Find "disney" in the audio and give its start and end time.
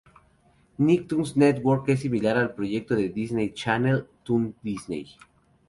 3.09-3.51, 4.63-5.05